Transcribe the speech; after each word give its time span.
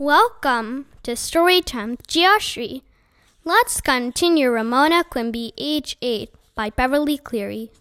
Welcome 0.00 0.86
to 1.02 1.16
Storytime 1.16 1.90
with 1.90 2.06
Geoshri. 2.06 2.82
Let's 3.44 3.80
continue 3.80 4.48
Ramona 4.48 5.02
Quimby, 5.02 5.52
age 5.58 5.96
8 6.00 6.30
by 6.54 6.70
Beverly 6.70 7.18
Cleary. 7.18 7.72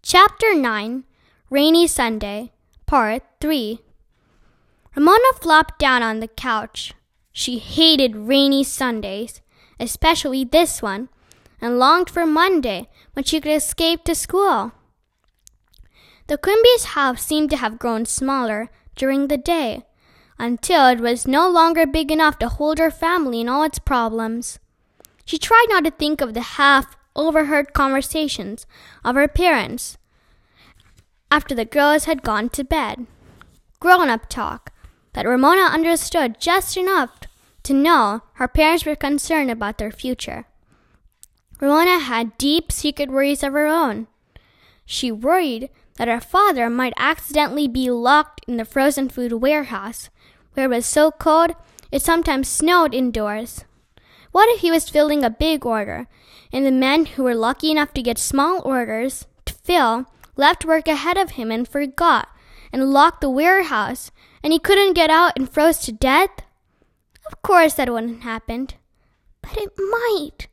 Chapter 0.00 0.54
9 0.54 1.04
Rainy 1.50 1.86
Sunday, 1.86 2.52
Part 2.86 3.22
3 3.42 3.80
Ramona 4.96 5.32
flopped 5.42 5.78
down 5.78 6.02
on 6.02 6.20
the 6.20 6.28
couch. 6.28 6.94
She 7.32 7.58
hated 7.58 8.16
rainy 8.16 8.64
Sundays, 8.64 9.42
especially 9.78 10.42
this 10.42 10.80
one, 10.80 11.10
and 11.60 11.78
longed 11.78 12.08
for 12.08 12.24
Monday 12.24 12.88
when 13.12 13.26
she 13.26 13.42
could 13.42 13.52
escape 13.52 14.04
to 14.04 14.14
school. 14.14 14.72
The 16.28 16.38
Quimby's 16.38 16.96
house 16.96 17.22
seemed 17.22 17.50
to 17.50 17.58
have 17.58 17.78
grown 17.78 18.06
smaller 18.06 18.70
during 18.96 19.28
the 19.28 19.36
day 19.36 19.84
until 20.42 20.88
it 20.88 20.98
was 20.98 21.24
no 21.24 21.48
longer 21.48 21.86
big 21.86 22.10
enough 22.10 22.36
to 22.36 22.48
hold 22.48 22.80
her 22.80 22.90
family 22.90 23.40
and 23.40 23.48
all 23.48 23.62
its 23.62 23.78
problems. 23.78 24.58
She 25.24 25.38
tried 25.38 25.66
not 25.68 25.84
to 25.84 25.92
think 25.92 26.20
of 26.20 26.34
the 26.34 26.58
half 26.58 26.96
overheard 27.14 27.72
conversations 27.72 28.66
of 29.04 29.14
her 29.14 29.28
parents 29.28 29.98
after 31.30 31.54
the 31.54 31.64
girls 31.64 32.06
had 32.06 32.24
gone 32.24 32.48
to 32.48 32.64
bed. 32.64 33.06
Grown 33.78 34.08
up 34.08 34.28
talk 34.28 34.72
that 35.12 35.26
Ramona 35.26 35.62
understood 35.62 36.40
just 36.40 36.76
enough 36.76 37.20
to 37.62 37.72
know 37.72 38.22
her 38.34 38.48
parents 38.48 38.84
were 38.84 38.96
concerned 38.96 39.48
about 39.48 39.78
their 39.78 39.92
future. 39.92 40.46
Ramona 41.60 42.00
had 42.00 42.36
deep 42.36 42.72
secret 42.72 43.10
worries 43.10 43.44
of 43.44 43.52
her 43.52 43.68
own. 43.68 44.08
She 44.84 45.12
worried 45.12 45.70
that 45.98 46.08
her 46.08 46.20
father 46.20 46.68
might 46.68 46.94
accidentally 46.96 47.68
be 47.68 47.90
locked 47.90 48.40
in 48.48 48.56
the 48.56 48.64
frozen 48.64 49.08
food 49.08 49.34
warehouse, 49.34 50.10
where 50.54 50.66
it 50.66 50.74
was 50.76 50.86
so 50.86 51.10
cold 51.10 51.54
it 51.92 52.02
sometimes 52.02 52.48
snowed 52.48 52.94
indoors. 52.94 53.64
What 54.32 54.48
if 54.48 54.60
he 54.60 54.70
was 54.70 54.88
filling 54.88 55.22
a 55.22 55.30
big 55.30 55.66
order, 55.66 56.08
and 56.50 56.64
the 56.64 56.72
men 56.72 57.04
who 57.04 57.22
were 57.22 57.34
lucky 57.34 57.70
enough 57.70 57.92
to 57.92 58.02
get 58.02 58.18
small 58.18 58.62
orders 58.64 59.26
to 59.44 59.52
fill 59.52 60.06
left 60.34 60.64
work 60.64 60.88
ahead 60.88 61.18
of 61.18 61.32
him 61.32 61.50
and 61.50 61.68
forgot 61.68 62.28
and 62.72 62.90
locked 62.90 63.20
the 63.20 63.28
warehouse, 63.28 64.10
and 64.42 64.52
he 64.52 64.58
couldn't 64.58 64.94
get 64.94 65.10
out 65.10 65.34
and 65.36 65.50
froze 65.50 65.78
to 65.80 65.92
death? 65.92 66.30
Of 67.26 67.42
course 67.42 67.74
that 67.74 67.90
wouldn't 67.90 68.22
happen. 68.22 68.68
But 69.42 69.58
it 69.58 69.72
might, 69.76 70.48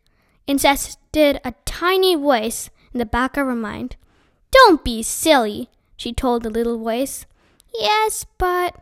insisted 0.45 1.39
a 1.45 1.53
tiny 1.63 2.15
voice 2.15 2.69
in 2.93 2.99
the 2.99 3.05
back 3.05 3.37
of 3.37 3.47
her 3.47 3.55
mind. 3.55 3.95
Don't 4.51 4.83
be 4.83 5.01
silly, 5.01 5.69
she 5.95 6.11
told 6.11 6.43
the 6.43 6.49
little 6.49 6.77
voice. 6.77 7.25
Yes, 7.73 8.25
but, 8.37 8.75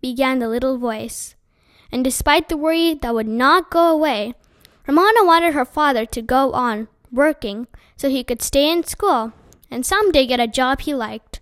began 0.00 0.38
the 0.38 0.48
little 0.48 0.78
voice. 0.78 1.34
And 1.90 2.04
despite 2.04 2.48
the 2.48 2.56
worry 2.56 2.94
that 2.94 3.14
would 3.14 3.28
not 3.28 3.70
go 3.70 3.90
away, 3.90 4.34
Ramona 4.86 5.24
wanted 5.24 5.54
her 5.54 5.64
father 5.64 6.06
to 6.06 6.22
go 6.22 6.52
on 6.52 6.88
working 7.12 7.66
so 7.96 8.08
he 8.08 8.24
could 8.24 8.42
stay 8.42 8.70
in 8.70 8.84
school 8.84 9.32
and 9.70 9.84
someday 9.84 10.26
get 10.26 10.40
a 10.40 10.46
job 10.46 10.80
he 10.80 10.94
liked. 10.94 11.40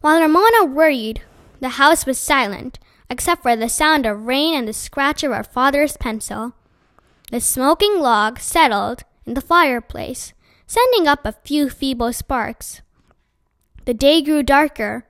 While 0.00 0.20
Ramona 0.20 0.64
worried, 0.64 1.22
the 1.60 1.70
house 1.70 2.06
was 2.06 2.18
silent, 2.18 2.78
except 3.10 3.42
for 3.42 3.56
the 3.56 3.68
sound 3.68 4.06
of 4.06 4.26
rain 4.26 4.54
and 4.54 4.68
the 4.68 4.72
scratch 4.72 5.24
of 5.24 5.32
her 5.32 5.42
father's 5.42 5.96
pencil. 5.96 6.52
The 7.32 7.40
smoking 7.40 8.00
log 8.00 8.38
settled 8.38 9.02
in 9.26 9.34
the 9.34 9.40
fireplace, 9.40 10.32
sending 10.66 11.08
up 11.08 11.24
a 11.24 11.32
few 11.32 11.68
feeble 11.68 12.12
sparks. 12.12 12.80
The 13.86 13.94
day 13.94 14.22
grew 14.22 14.42
darker. 14.42 15.04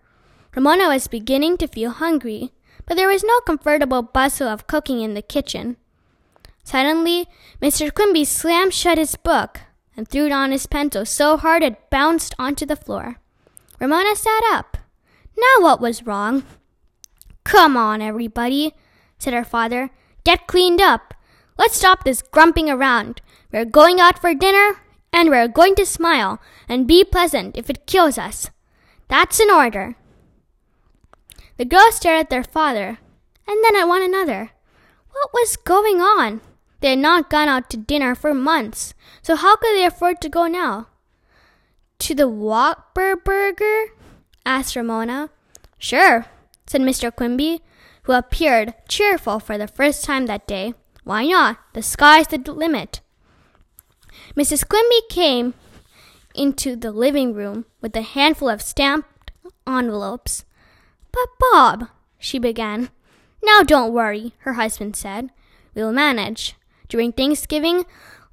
Ramona 0.54 0.88
was 0.88 1.08
beginning 1.08 1.56
to 1.58 1.66
feel 1.66 1.90
hungry, 1.90 2.52
but 2.86 2.96
there 2.96 3.08
was 3.08 3.22
no 3.22 3.40
comfortable 3.40 4.02
bustle 4.02 4.48
of 4.48 4.66
cooking 4.66 5.00
in 5.00 5.14
the 5.14 5.22
kitchen. 5.22 5.76
Suddenly, 6.64 7.28
Mr. 7.62 7.92
Quimby 7.92 8.24
slammed 8.24 8.74
shut 8.74 8.98
his 8.98 9.16
book 9.16 9.60
and 9.96 10.06
threw 10.06 10.28
down 10.28 10.52
his 10.52 10.66
pencil 10.66 11.04
so 11.04 11.36
hard 11.36 11.62
it 11.62 11.90
bounced 11.90 12.34
onto 12.38 12.64
the 12.64 12.76
floor. 12.76 13.16
Ramona 13.80 14.14
sat 14.16 14.42
up. 14.50 14.76
Now 15.36 15.62
what 15.62 15.80
was 15.80 16.06
wrong? 16.06 16.44
Come 17.44 17.76
on, 17.76 18.02
everybody, 18.02 18.74
said 19.18 19.32
her 19.32 19.44
father. 19.44 19.90
Get 20.24 20.46
cleaned 20.46 20.80
up. 20.80 21.14
Let's 21.56 21.76
stop 21.76 22.04
this 22.04 22.22
grumping 22.22 22.68
around. 22.68 23.20
We're 23.50 23.64
going 23.64 23.98
out 24.00 24.20
for 24.20 24.34
dinner, 24.34 24.80
and 25.12 25.30
we're 25.30 25.48
going 25.48 25.74
to 25.76 25.86
smile 25.86 26.40
and 26.68 26.86
be 26.86 27.02
pleasant 27.02 27.56
if 27.56 27.70
it 27.70 27.86
kills 27.86 28.18
us. 28.18 28.50
That's 29.08 29.40
an 29.40 29.50
order. 29.50 29.96
The 31.58 31.64
girls 31.64 31.96
stared 31.96 32.20
at 32.20 32.30
their 32.30 32.44
father, 32.44 32.98
and 33.46 33.64
then 33.64 33.76
at 33.76 33.88
one 33.88 34.02
another. 34.02 34.52
What 35.10 35.32
was 35.34 35.56
going 35.56 36.00
on? 36.00 36.40
They 36.80 36.90
had 36.90 37.00
not 37.00 37.28
gone 37.28 37.48
out 37.48 37.68
to 37.70 37.76
dinner 37.76 38.14
for 38.14 38.32
months, 38.32 38.94
so 39.22 39.34
how 39.34 39.56
could 39.56 39.74
they 39.74 39.84
afford 39.84 40.20
to 40.20 40.28
go 40.28 40.46
now? 40.46 40.86
To 42.00 42.14
the 42.14 42.28
Whopper 42.28 43.16
Burger? 43.16 43.86
asked 44.46 44.76
Ramona. 44.76 45.30
Sure, 45.78 46.26
said 46.68 46.80
Mr. 46.80 47.14
Quimby, 47.14 47.60
who 48.04 48.12
appeared 48.12 48.74
cheerful 48.88 49.40
for 49.40 49.58
the 49.58 49.66
first 49.66 50.04
time 50.04 50.26
that 50.26 50.46
day. 50.46 50.74
Why 51.02 51.26
not? 51.26 51.58
The 51.74 51.82
sky's 51.82 52.28
the 52.28 52.38
limit. 52.38 53.00
Mrs. 54.36 54.66
Quimby 54.68 55.02
came 55.10 55.54
into 56.34 56.76
the 56.76 56.92
living 56.92 57.34
room 57.34 57.64
with 57.80 57.96
a 57.96 58.02
handful 58.02 58.48
of 58.48 58.62
stamped 58.62 59.32
envelopes. 59.66 60.44
But, 61.18 61.50
Bob, 61.50 61.88
she 62.18 62.38
began. 62.38 62.90
Now 63.42 63.62
don't 63.62 63.92
worry, 63.92 64.34
her 64.40 64.52
husband 64.54 64.94
said. 64.94 65.30
We'll 65.74 65.92
manage. 65.92 66.54
During 66.88 67.12
Thanksgiving, 67.12 67.86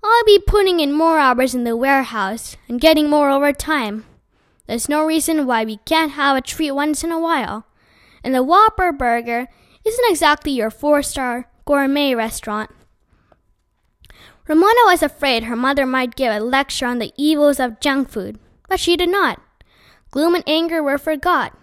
I'll 0.03 0.25
be 0.25 0.39
putting 0.45 0.79
in 0.79 0.93
more 0.93 1.17
hours 1.17 1.55
in 1.55 1.63
the 1.63 1.75
warehouse 1.75 2.57
and 2.67 2.79
getting 2.79 3.09
more 3.09 3.29
overtime. 3.29 4.05
There's 4.67 4.89
no 4.89 5.03
reason 5.03 5.47
why 5.47 5.63
we 5.63 5.77
can't 5.77 6.11
have 6.11 6.37
a 6.37 6.41
treat 6.41 6.71
once 6.71 7.03
in 7.03 7.11
a 7.11 7.19
while. 7.19 7.65
And 8.23 8.35
the 8.35 8.43
Whopper 8.43 8.91
Burger 8.91 9.47
isn't 9.83 10.09
exactly 10.11 10.51
your 10.51 10.69
four 10.69 11.01
star 11.01 11.49
gourmet 11.65 12.13
restaurant. 12.13 12.69
Ramona 14.47 14.81
was 14.85 15.01
afraid 15.01 15.43
her 15.43 15.55
mother 15.55 15.87
might 15.87 16.15
give 16.15 16.31
a 16.31 16.39
lecture 16.39 16.85
on 16.85 16.99
the 16.99 17.13
evils 17.17 17.59
of 17.59 17.79
junk 17.79 18.09
food, 18.09 18.37
but 18.69 18.79
she 18.79 18.95
did 18.95 19.09
not. 19.09 19.41
Gloom 20.11 20.35
and 20.35 20.43
anger 20.45 20.83
were 20.83 20.99
forgot. 20.99 21.57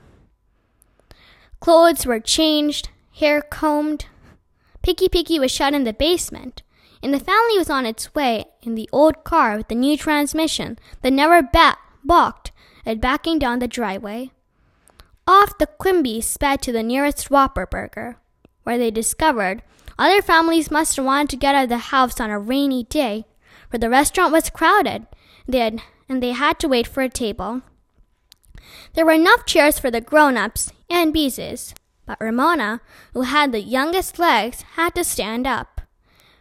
Clothes 1.63 2.05
were 2.05 2.19
changed, 2.19 2.89
hair 3.15 3.41
combed. 3.41 4.07
Picky 4.83 5.09
Picky 5.09 5.39
was 5.39 5.53
shut 5.53 5.75
in 5.75 5.85
the 5.85 5.93
basement, 5.93 6.61
and 7.01 7.15
the 7.15 7.21
family 7.21 7.57
was 7.57 7.71
on 7.71 7.87
its 7.87 8.13
way 8.17 8.47
in 8.63 8.75
the 8.75 8.91
old 8.93 9.23
car 9.23 9.57
with 9.57 9.69
the 9.69 9.77
new 9.77 9.97
transmission 9.97 10.77
that 11.03 11.13
never 11.13 11.41
ba- 11.41 11.77
balked 12.03 12.51
at 12.85 13.01
backing 13.01 13.39
down 13.39 13.61
the 13.61 13.69
driveway. 13.69 14.33
Off 15.25 15.57
the 15.59 15.69
Quimbys 15.69 16.25
sped 16.25 16.61
to 16.63 16.73
the 16.73 16.83
nearest 16.83 17.31
Whopper 17.31 17.65
Burger, 17.65 18.17
where 18.65 18.77
they 18.77 18.91
discovered 18.91 19.63
other 19.97 20.21
families 20.21 20.69
must 20.69 20.97
have 20.97 21.05
wanted 21.05 21.31
to 21.31 21.37
get 21.37 21.55
out 21.55 21.63
of 21.63 21.69
the 21.69 21.79
house 21.79 22.19
on 22.19 22.29
a 22.29 22.41
rainy 22.41 22.83
day, 22.83 23.25
for 23.71 23.79
the 23.79 23.89
restaurant 23.89 24.33
was 24.33 24.51
crowded, 24.51 25.07
they 25.47 25.61
had, 25.61 25.81
and 26.09 26.21
they 26.21 26.33
had 26.33 26.59
to 26.59 26.67
wait 26.67 26.89
for 26.89 27.05
a 27.05 27.09
table. 27.09 27.63
There 28.95 29.07
were 29.07 29.13
enough 29.13 29.47
chairs 29.47 29.79
for 29.79 29.91
the 29.91 30.01
grown-ups 30.01 30.73
and 30.89 31.13
Beezus, 31.13 31.75
but 32.07 32.21
Ramona, 32.21 32.81
who 33.15 33.23
had 33.23 33.53
the 33.53 33.61
youngest 33.61 34.19
legs, 34.19 34.63
had 34.75 34.95
to 34.95 35.05
stand 35.05 35.47
up. 35.47 35.81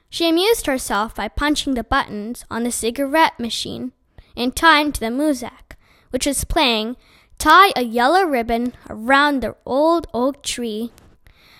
She 0.09 0.27
amused 0.27 0.65
herself 0.65 1.15
by 1.15 1.29
punching 1.29 1.75
the 1.75 1.83
buttons 1.83 2.43
on 2.49 2.63
the 2.63 2.71
cigarette 2.71 3.39
machine 3.39 3.93
in 4.35 4.51
time 4.51 4.91
to 4.91 4.99
the 4.99 5.11
music, 5.11 5.77
which 6.09 6.25
was 6.25 6.43
playing 6.43 6.97
Tie 7.37 7.71
a 7.75 7.81
Yellow 7.81 8.23
Ribbon 8.23 8.73
Around 8.89 9.41
the 9.41 9.55
Old 9.65 10.07
Oak 10.13 10.43
Tree. 10.43 10.91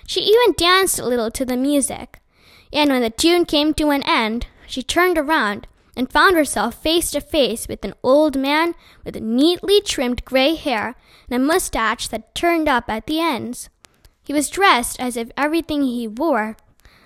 She 0.06 0.20
even 0.22 0.54
danced 0.58 1.00
a 1.00 1.06
little 1.06 1.32
to 1.32 1.46
the 1.46 1.58
music, 1.58 2.20
and 2.74 2.90
when 2.90 3.02
the 3.02 3.10
tune 3.10 3.46
came 3.46 3.74
to 3.76 3.90
an 3.90 4.04
end, 4.04 4.48
she 4.68 4.84
turned 4.84 5.18
around 5.18 5.68
and 5.96 6.12
found 6.12 6.36
herself 6.36 6.82
face 6.82 7.12
to 7.12 7.22
face 7.22 7.68
with 7.68 7.84
an 7.84 7.94
old 8.04 8.38
man 8.38 8.74
with 9.04 9.20
neatly 9.20 9.82
trimmed 9.82 10.24
gray 10.26 10.56
hair 10.56 10.96
and 11.30 11.42
a 11.42 11.46
mustache 11.46 12.08
that 12.08 12.34
turned 12.34 12.68
up 12.68 12.90
at 12.90 13.08
the 13.08 13.20
ends. 13.20 13.70
He 14.24 14.34
was 14.34 14.50
dressed 14.50 15.00
as 15.00 15.18
if 15.18 15.32
everything 15.36 15.84
he 15.84 16.08
wore 16.08 16.56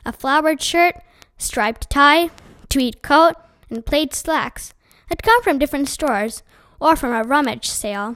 a 0.05 0.11
flowered 0.13 0.61
shirt, 0.61 0.95
striped 1.37 1.89
tie, 1.89 2.29
tweed 2.69 3.01
coat, 3.01 3.35
and 3.69 3.85
plaid 3.85 4.13
slacks 4.13 4.73
had 5.07 5.23
come 5.23 5.41
from 5.41 5.57
different 5.57 5.89
stores 5.89 6.43
or 6.79 6.95
from 6.95 7.11
a 7.11 7.23
rummage 7.23 7.67
sale, 7.67 8.15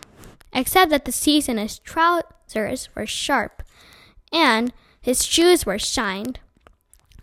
except 0.53 0.91
that 0.91 1.05
the 1.05 1.11
seams 1.11 1.49
in 1.49 1.57
his 1.57 1.79
trousers 1.79 2.89
were 2.95 3.07
sharp 3.07 3.63
and 4.31 4.73
his 5.01 5.25
shoes 5.25 5.65
were 5.65 5.79
shined. 5.79 6.39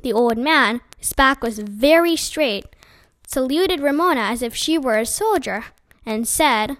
The 0.03 0.13
old 0.13 0.39
man, 0.39 0.81
his 0.97 1.13
back 1.13 1.43
was 1.43 1.59
very 1.59 2.17
straight, 2.17 2.67
saluted 3.27 3.81
Ramona 3.81 4.21
as 4.21 4.41
if 4.41 4.55
she 4.55 4.79
were 4.79 4.97
a 4.97 5.05
soldier, 5.05 5.67
and 6.07 6.27
said, 6.27 6.79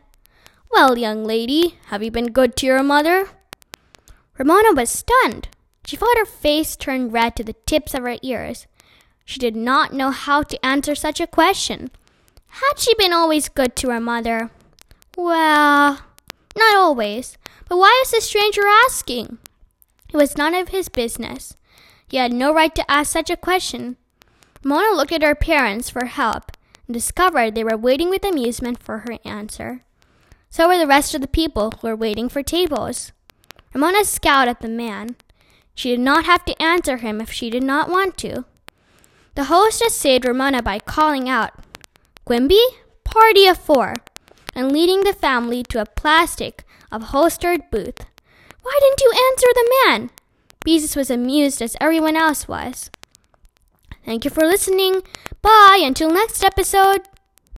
Well, 0.71 0.97
young 0.97 1.25
lady, 1.25 1.79
have 1.87 2.03
you 2.03 2.11
been 2.11 2.33
good 2.33 2.57
to 2.57 2.67
your 2.67 2.83
mother? 2.83 3.29
Ramona 4.39 4.73
was 4.73 4.89
stunned. 4.89 5.49
She 5.85 5.97
felt 5.97 6.17
her 6.17 6.25
face 6.25 6.77
turn 6.77 7.11
red 7.11 7.37
to 7.37 7.45
the 7.45 7.57
tips 7.67 7.93
of 7.93 8.03
her 8.03 8.17
ears. 8.23 8.67
She 9.25 9.39
did 9.39 9.57
not 9.57 9.93
know 9.93 10.11
how 10.11 10.43
to 10.45 10.65
answer 10.65 10.95
such 10.95 11.21
a 11.21 11.27
question. 11.27 11.91
Had 12.47 12.79
she 12.79 12.95
been 12.95 13.13
always 13.13 13.49
good 13.49 13.77
to 13.77 13.91
her 13.91 14.01
mother? 14.01 14.51
Well, 15.17 16.01
not 16.57 16.77
always. 16.77 17.37
But 17.69 17.79
why 17.79 18.01
was 18.03 18.13
the 18.13 18.21
stranger 18.21 18.63
asking? 18.87 19.39
It 20.13 20.17
was 20.17 20.37
none 20.37 20.55
of 20.55 20.69
his 20.69 20.89
business. 20.89 21.57
He 22.09 22.17
had 22.17 22.33
no 22.33 22.55
right 22.55 22.75
to 22.75 22.91
ask 22.91 23.13
such 23.13 23.31
a 23.31 23.37
question. 23.37 23.97
Mona 24.67 24.97
looked 24.97 25.13
at 25.13 25.23
her 25.23 25.37
parents 25.37 25.89
for 25.89 26.07
help 26.07 26.51
and 26.89 26.95
discovered 26.95 27.55
they 27.55 27.63
were 27.63 27.77
waiting 27.77 28.11
with 28.11 28.25
amusement 28.25 28.83
for 28.83 28.99
her 28.99 29.17
answer. 29.25 29.85
So 30.51 30.67
were 30.67 30.77
the 30.77 30.89
rest 30.89 31.15
of 31.15 31.21
the 31.21 31.29
people 31.29 31.71
who 31.71 31.87
were 31.87 31.95
waiting 31.95 32.29
for 32.29 32.43
tables. 32.43 33.13
Ramona 33.73 34.05
scowled 34.05 34.49
at 34.49 34.61
the 34.61 34.69
man. 34.69 35.15
She 35.77 35.91
did 35.91 36.01
not 36.01 36.25
have 36.25 36.45
to 36.47 36.61
answer 36.61 36.97
him 36.97 37.21
if 37.21 37.31
she 37.31 37.49
did 37.49 37.63
not 37.63 37.89
want 37.89 38.17
to. 38.19 38.45
The 39.37 39.45
hostess 39.45 39.95
saved 39.95 40.25
Ramona 40.25 40.63
by 40.63 40.81
calling 40.81 41.29
out, 41.29 41.53
Quimby, 42.25 42.59
party 43.05 43.47
of 43.47 43.59
four, 43.59 43.95
and 44.53 44.73
leading 44.73 45.05
the 45.05 45.13
family 45.13 45.63
to 45.63 45.81
a 45.81 45.87
plastic 45.87 46.65
upholstered 46.91 47.71
booth. 47.71 48.05
Why 48.63 48.77
didn't 48.81 49.01
you 49.01 49.13
answer 49.31 49.47
the 49.55 49.75
man? 49.85 50.11
Beezus 50.67 50.97
was 50.97 51.09
amused 51.09 51.63
as 51.63 51.77
everyone 51.81 52.17
else 52.17 52.49
was. 52.49 52.91
Thank 54.07 54.25
you 54.25 54.31
for 54.31 54.47
listening. 54.47 55.03
Bye 55.43 55.83
until 55.83 56.11
next 56.11 56.43
episode. 56.45 57.03